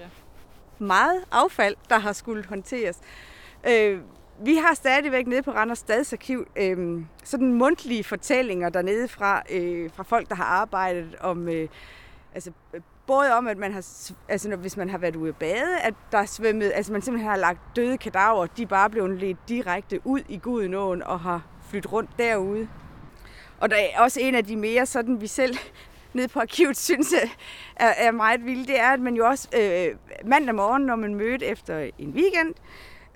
[0.79, 2.99] meget affald, der har skulle håndteres.
[3.69, 4.01] Øh,
[4.45, 10.03] vi har stadigvæk nede på Randers Stadsarkiv øh, sådan mundtlige fortællinger dernede fra, øh, fra
[10.03, 11.69] folk, der har arbejdet om øh,
[12.35, 12.53] altså,
[13.11, 13.85] både om, at man har,
[14.29, 17.03] altså når, hvis man har været ude at bade, at der er svømmet, altså man
[17.03, 21.21] simpelthen har lagt døde kadaver, de er bare blevet ledt direkte ud i Gudenåen og
[21.21, 22.69] har flyttet rundt derude.
[23.61, 25.57] Og der er også en af de mere sådan, vi selv
[26.15, 27.13] nede på arkivet synes
[27.77, 29.97] er, er meget vildt, det er, at man jo også øh,
[30.29, 32.55] mandag morgen, når man mødte efter en weekend,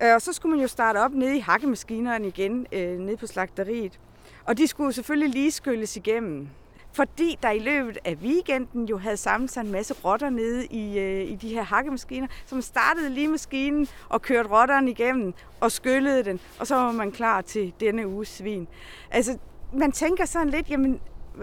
[0.03, 3.27] øh, og så skulle man jo starte op nede i hakkemaskinerne igen, øh, nede på
[3.27, 4.01] slagteriet.
[4.45, 6.49] Og de skulle selvfølgelig lige skylles igennem
[6.95, 10.99] fordi der i løbet af weekenden jo havde samlet sig en masse rotter nede i,
[10.99, 16.25] øh, i de her hakkemaskiner, som startede lige maskinen og kørte rotteren igennem og skyllede
[16.25, 18.69] den, og så var man klar til denne uges svin.
[19.11, 19.39] Altså,
[19.73, 21.01] man tænker sådan lidt, jamen,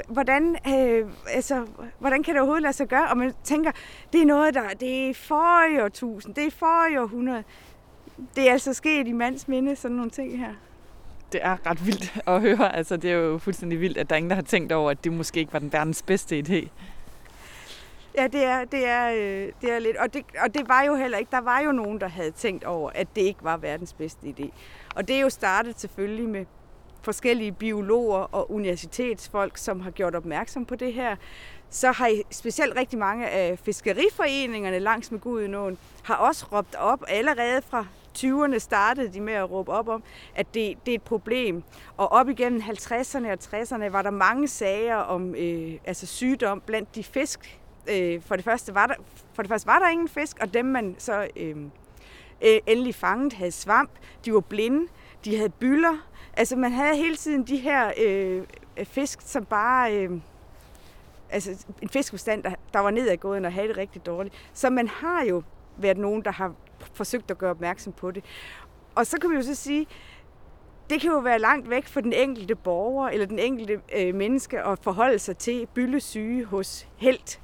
[0.08, 1.66] hvordan, øh, altså,
[2.00, 3.10] hvordan kan det overhovedet lade sig gøre?
[3.10, 3.72] Og man tænker,
[4.14, 7.44] det er noget, der det er for i årtusind, det er for i århundrede.
[8.36, 10.54] Det er altså sket i mands minde, sådan nogle ting her
[11.32, 12.76] det er ret vildt at høre.
[12.76, 15.04] Altså, det er jo fuldstændig vildt, at der er ingen, der har tænkt over, at
[15.04, 16.70] det måske ikke var den verdens bedste idé.
[18.18, 19.98] Ja, det er, det er, øh, det er lidt.
[19.98, 21.32] Og det, og det var jo heller ikke.
[21.32, 24.50] Der var jo nogen, der havde tænkt over, at det ikke var verdens bedste idé.
[24.96, 26.46] Og det er jo startet selvfølgelig med
[27.02, 31.16] forskellige biologer og universitetsfolk, som har gjort opmærksom på det her.
[31.70, 37.04] Så har I, specielt rigtig mange af fiskeriforeningerne langs med Gudenåen har også råbt op
[37.08, 37.86] allerede fra
[38.18, 40.04] 20'erne startede de med at råbe op om,
[40.36, 41.64] at det, det er et problem.
[41.98, 46.96] Og op igennem 50'erne og 60'erne var der mange sager om øh, altså sygdom blandt
[46.96, 47.60] de fisk.
[47.90, 48.96] Øh, for, det første var der,
[49.34, 51.58] for det første var der ingen fisk, og dem man så øh,
[52.42, 53.92] øh, endelig fanget havde svamp.
[54.26, 54.88] De var blinde,
[55.26, 56.08] de havde byller.
[56.38, 58.44] Altså man havde hele tiden de her øh,
[58.84, 59.96] fisk, som bare...
[59.96, 60.12] Øh,
[61.30, 64.36] altså en fiskbestand, der, der var nedadgående og havde det rigtig dårligt.
[64.54, 65.44] Så man har jo
[65.78, 66.54] været nogen, der har
[66.94, 68.24] forsøgt at gøre opmærksom på det.
[68.96, 69.88] Og så kan vi jo så sige,
[70.92, 74.62] det kan jo være langt væk for den enkelte borger eller den enkelte øh, menneske
[74.62, 76.88] at forholde sig til byllesyge hos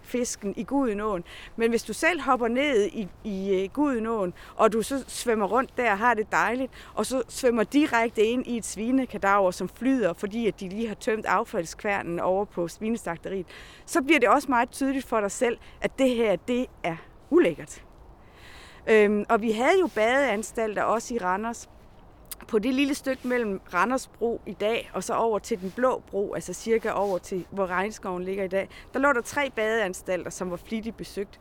[0.01, 1.23] fisken i Gudenåen.
[1.55, 5.77] Men hvis du selv hopper ned i, i uh, Gudenåen, og du så svømmer rundt
[5.77, 10.13] der og har det dejligt, og så svømmer direkte ind i et svinekadaver, som flyder,
[10.13, 13.45] fordi at de lige har tømt affaldskværnen over på svinestakteriet,
[13.85, 16.95] så bliver det også meget tydeligt for dig selv, at det her, det er
[17.29, 17.86] ulækkert.
[18.89, 21.69] Øhm, og vi havde jo badeanstalter også i Randers.
[22.47, 26.01] På det lille stykke mellem Randers Bro i dag, og så over til den blå
[26.11, 30.31] bro, altså cirka over til, hvor regnskoven ligger i dag, der lå der tre badeanstalter,
[30.31, 31.39] som var flittigt besøgt.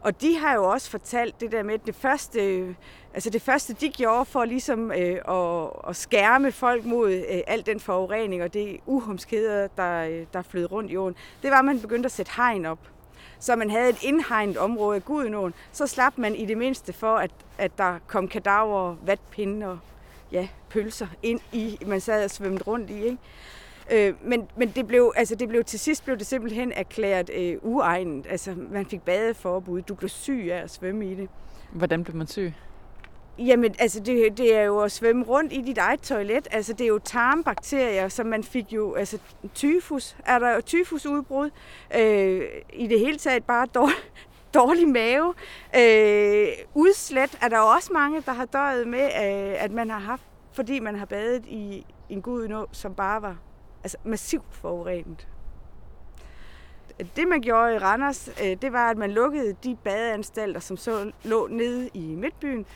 [0.00, 2.74] Og de har jo også fortalt det der med, at det første, øh,
[3.14, 7.66] altså det første de gjorde for ligesom øh, at, at skærme folk mod øh, al
[7.66, 11.64] den forurening og det uhumskheder, der, øh, der flød rundt i åen, det var, at
[11.64, 12.78] man begyndte at sætte hegn op
[13.42, 17.16] så man havde et indhegnet område af Gudenåen, så slap man i det mindste for,
[17.16, 19.78] at, at der kom kadaver, vatpinde og
[20.32, 23.04] ja, pølser ind i, man sad og svømte rundt i.
[23.04, 23.18] Ikke?
[23.90, 27.58] Øh, men men det, blev, altså det blev til sidst blev det simpelthen erklæret øh,
[27.62, 28.26] uegnet.
[28.30, 29.82] Altså man fik badeforbud.
[29.82, 31.28] Du blev syg af at svømme i det.
[31.72, 32.52] Hvordan blev man syg?
[33.38, 36.48] Jamen, altså det, det er jo at svømme rundt i dit eget toilet.
[36.50, 39.18] Altså det er jo tarmbakterier, som man fik jo, altså
[39.54, 41.50] tyfus, er der jo tyfusudbrud.
[41.96, 42.42] Øh,
[42.72, 43.96] I det hele taget bare dårlig,
[44.54, 45.34] dårlig mave.
[45.76, 49.98] Øh, udslet er der jo også mange, der har døjet med, øh, at man har
[49.98, 53.36] haft, fordi man har badet i en gudnå, som bare var
[53.84, 55.28] altså, massivt forurenet.
[57.16, 61.12] Det, man gjorde i Randers, øh, det var, at man lukkede de badeanstalter, som så
[61.24, 62.66] lå nede i Midtbyen,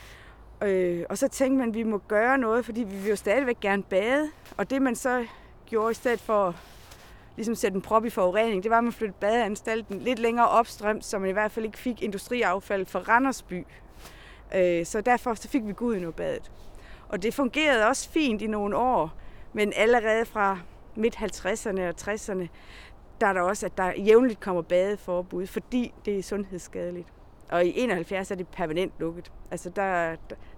[0.61, 3.59] Øh, og så tænkte man, at vi må gøre noget, fordi vi vil jo stadigvæk
[3.59, 4.29] gerne bade.
[4.57, 5.25] Og det man så
[5.65, 6.55] gjorde i stedet for
[7.35, 11.05] ligesom sætte en prop i forurening, det var, at man flyttede badeanstalten lidt længere opstrømt,
[11.05, 13.65] så man i hvert fald ikke fik industriaffald fra Randersby.
[14.55, 15.73] Øh, så derfor så fik vi
[16.11, 16.51] badet.
[17.09, 19.13] Og det fungerede også fint i nogle år,
[19.53, 20.59] men allerede fra
[20.95, 22.47] midt 50'erne og 60'erne,
[23.21, 27.07] der er der også, at der jævnligt kommer badeforbud, fordi det er sundhedsskadeligt.
[27.49, 29.31] Og i 71 er det permanent lukket.
[29.51, 30.15] Altså der,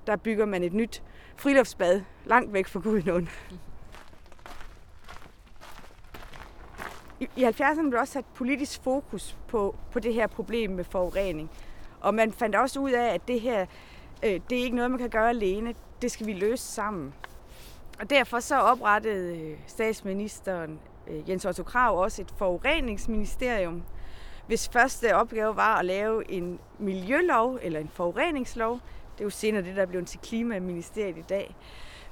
[0.07, 1.03] der bygger man et nyt
[1.35, 3.29] friluftsbad langt væk fra Gudenåen.
[7.19, 11.49] I, I 70'erne blev også sat politisk fokus på, på det her problem med forurening.
[12.01, 13.65] Og man fandt også ud af, at det her,
[14.23, 15.73] øh, det er ikke noget, man kan gøre alene.
[16.01, 17.13] Det skal vi løse sammen.
[17.99, 23.83] Og derfor så oprettede øh, statsministeren øh, Jens Otto Krav også et forureningsministerium,
[24.49, 28.73] hvis første opgave var at lave en miljølov eller en forureningslov.
[29.13, 31.55] Det er jo senere det, der er blevet til Klimaministeriet i dag.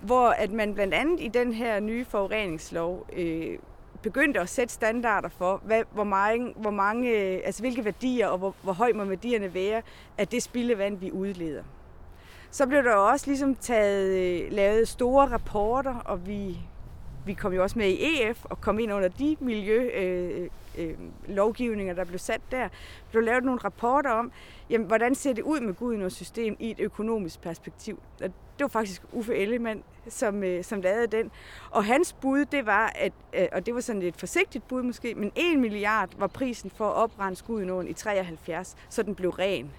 [0.02, 3.58] Hvor at man blandt andet i den her nye forureningslov øh,
[4.02, 8.38] begyndte at sætte standarder for, hvad, hvor, mange, hvor mange, øh, altså hvilke værdier og
[8.38, 9.82] hvor, hvor høj må værdierne være
[10.18, 11.64] af det spildevand, vi udleder.
[12.52, 16.58] Så blev der også ligesom taget, øh, lavet store rapporter, og vi,
[17.28, 21.98] vi kom jo også med i EF og kom ind under de miljølovgivninger, øh, øh,
[21.98, 22.58] der blev sat der.
[22.58, 22.70] Der
[23.12, 24.32] blev lavet nogle rapporter om,
[24.70, 28.00] jamen, hvordan ser det ud med Gudnås system i et økonomisk perspektiv.
[28.22, 31.32] Og det var faktisk Uffe Ellemann, som, øh, som lavede den.
[31.72, 35.16] Og hans bud, det var, at, øh, og det var sådan et forsigtigt bud måske,
[35.16, 39.72] men 1 milliard var prisen for at oprense Gudnåen i 73, så den blev ren.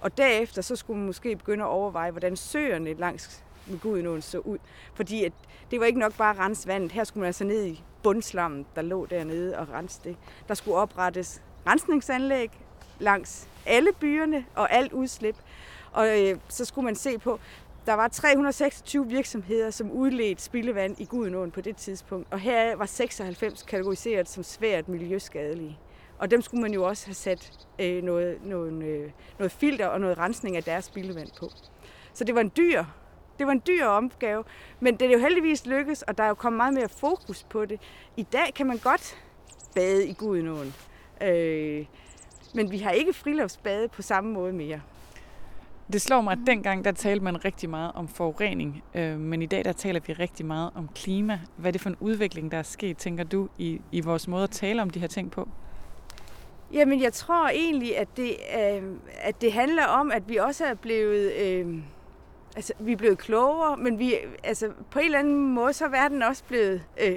[0.00, 4.38] Og derefter så skulle man måske begynde at overveje, hvordan søerne langs med Gudenåen så
[4.38, 4.58] ud.
[4.94, 5.32] Fordi at
[5.70, 6.92] det var ikke nok bare at rense vandet.
[6.92, 10.16] Her skulle man altså ned i bundslammen, der lå dernede og rense det.
[10.48, 12.50] Der skulle oprettes rensningsanlæg
[12.98, 15.36] langs alle byerne og alt udslip.
[15.92, 17.40] Og øh, så skulle man se på,
[17.86, 22.28] der var 326 virksomheder, som udledte spildevand i Gudenåen på det tidspunkt.
[22.30, 25.78] Og her var 96 kategoriseret som svært miljøskadelige.
[26.18, 30.00] Og dem skulle man jo også have sat øh, noget, noget, øh, noget filter og
[30.00, 31.50] noget rensning af deres spildevand på.
[32.12, 32.84] Så det var en dyr
[33.38, 34.44] det var en dyr opgave,
[34.80, 37.64] men det er jo heldigvis lykkedes, og der er jo kommet meget mere fokus på
[37.64, 37.80] det.
[38.16, 39.16] I dag kan man godt
[39.74, 40.74] bade i Gudenåen,
[41.22, 41.86] øh,
[42.54, 44.80] men vi har ikke friluftsbade på samme måde mere.
[45.92, 49.46] Det slår mig, at dengang der talte man rigtig meget om forurening, øh, men i
[49.46, 51.40] dag der taler vi rigtig meget om klima.
[51.56, 54.42] Hvad er det for en udvikling, der er sket, tænker du, i, i vores måde
[54.42, 55.48] at tale om de her ting på?
[56.72, 58.82] Jamen, jeg tror egentlig, at det, øh,
[59.20, 61.32] at det handler om, at vi også er blevet...
[61.32, 61.78] Øh,
[62.58, 65.88] altså, vi er blevet klogere, men vi, altså, på en eller anden måde, så er
[65.88, 67.16] verden også blevet øh,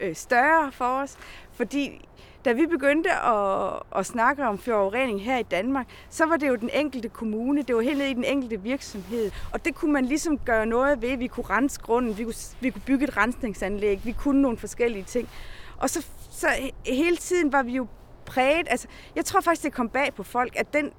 [0.00, 1.16] øh, større for os.
[1.52, 2.08] Fordi
[2.44, 6.54] da vi begyndte at, at snakke om forurening her i Danmark, så var det jo
[6.54, 9.30] den enkelte kommune, det var helt ned i den enkelte virksomhed.
[9.52, 11.16] Og det kunne man ligesom gøre noget ved.
[11.16, 15.04] Vi kunne rense grunden, vi kunne, vi kunne bygge et rensningsanlæg, vi kunne nogle forskellige
[15.04, 15.28] ting.
[15.78, 16.48] Og så, så
[16.86, 17.86] hele tiden var vi jo
[18.26, 18.66] præget.
[18.70, 20.92] Altså, jeg tror faktisk, det kom bag på folk, at den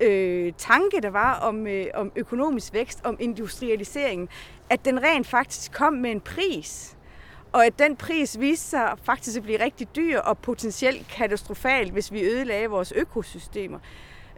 [0.00, 4.28] øh, tanke, der var om, øh, om økonomisk vækst, om industrialiseringen,
[4.70, 6.96] at den rent faktisk kom med en pris.
[7.52, 12.12] Og at den pris viste sig faktisk at blive rigtig dyr og potentielt katastrofal, hvis
[12.12, 13.78] vi ødelagde vores økosystemer.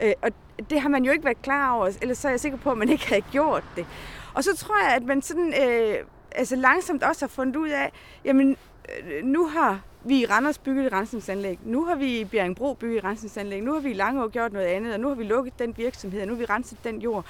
[0.02, 0.30] Øh, og
[0.70, 2.78] det har man jo ikke været klar over, ellers så er jeg sikker på, at
[2.78, 3.86] man ikke havde gjort det.
[4.34, 5.94] Og så tror jeg, at man sådan, øh,
[6.32, 7.92] altså langsomt også har fundet ud af,
[8.24, 8.56] jamen
[8.88, 11.58] øh, nu har vi i Randers bygget et rensningsanlæg.
[11.64, 13.62] Nu har vi i Bjerringbro bygget et rensningsanlæg.
[13.62, 16.20] Nu har vi i Langeå gjort noget andet, og nu har vi lukket den virksomhed,
[16.20, 17.24] og nu har vi renset den jord.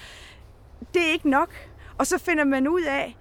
[0.95, 1.49] Det er ikke nok.
[1.99, 3.17] Og så finder man ud af,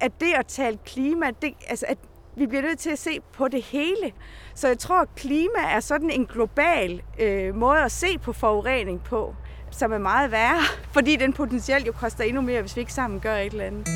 [0.00, 1.98] at det at tale klima, det, altså at
[2.36, 4.12] vi bliver nødt til at se på det hele.
[4.54, 9.04] Så jeg tror, at klima er sådan en global øh, måde at se på forurening
[9.04, 9.34] på,
[9.70, 10.60] som er meget værre,
[10.94, 13.88] fordi den potentielt jo koster endnu mere, hvis vi ikke sammen gør et eller andet.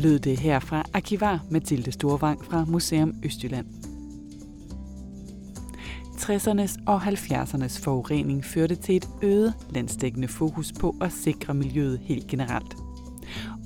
[0.00, 3.66] Lød det her fra arkivar Mathilde Storvang fra Museum Østjylland.
[6.16, 12.26] 60'ernes og 70'ernes forurening førte til et øget landstækkende fokus på at sikre miljøet helt
[12.26, 12.76] generelt.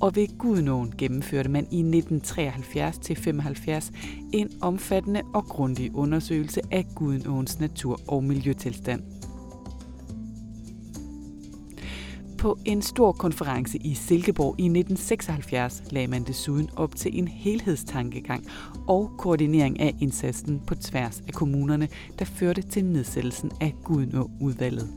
[0.01, 3.91] Og ved Gudnåen gennemførte man i 1973-75
[4.33, 9.01] en omfattende og grundig undersøgelse af Gudnåens natur- og miljøtilstand–
[12.45, 18.47] På en stor konference i Silkeborg i 1976 lagde man desuden op til en helhedstankegang
[18.87, 21.87] og koordinering af indsatsen på tværs af kommunerne,
[22.19, 24.89] der førte til nedsættelsen af Gudnå-udvalget.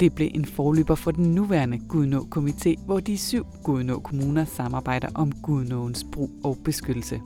[0.00, 6.06] Det blev en forløber for den nuværende Gudnå-komité, hvor de syv Gudnå-kommuner samarbejder om Gudnåens
[6.12, 7.20] brug og beskyttelse.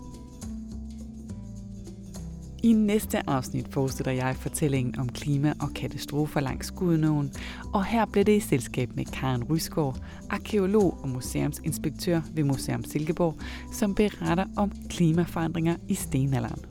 [2.64, 7.32] I næste afsnit fortsætter jeg fortællingen om klima og katastrofer langs Gudnåen,
[7.74, 9.96] og her bliver det i selskab med Karen Rysgaard,
[10.30, 13.34] arkeolog og museumsinspektør ved Museum Silkeborg,
[13.72, 16.64] som beretter om klimaforandringer i stenalderen.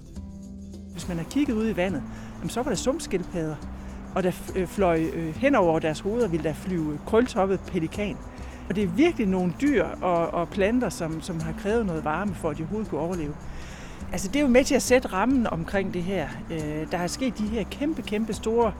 [0.91, 2.03] Hvis man har kigget ud i vandet,
[2.47, 3.55] så var der sumskildpadder,
[4.15, 8.17] og der øh, fløj øh, hen over deres hoveder ville der flyve krøltoppet pelikan.
[8.69, 12.35] Og det er virkelig nogle dyr og, og planter, som, som har krævet noget varme
[12.35, 13.33] for, at de overhovedet kunne overleve.
[14.11, 16.27] Altså det er jo med til at sætte rammen omkring det her.
[16.51, 18.73] Øh, der har sket de her kæmpe, kæmpe store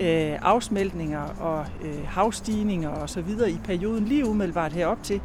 [0.00, 5.20] øh, afsmeltninger og øh, havstigninger og så videre i perioden lige umiddelbart herop til.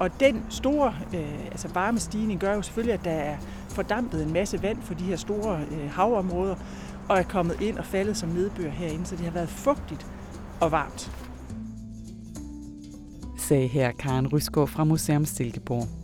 [0.00, 3.36] Og den store øh, altså varmestigning gør jo selvfølgelig, at der er
[3.68, 6.54] fordampet en masse vand for de her store øh, havområder
[7.08, 10.06] og er kommet ind og faldet som nedbør herinde, så det har været fugtigt
[10.60, 11.10] og varmt.
[13.36, 15.99] sagde her Karen Rysgaard fra Museum Silkeborg.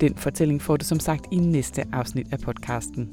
[0.00, 3.08] Den fortælling får du som sagt i næste afsnit af podcasten.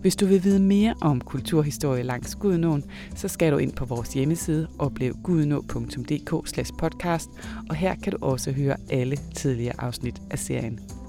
[0.00, 4.08] Hvis du vil vide mere om kulturhistorie langs Gudenåen, så skal du ind på vores
[4.08, 7.30] hjemmeside oplevgudenå.dk podcast,
[7.68, 10.99] og her kan du også høre alle tidligere afsnit af serien.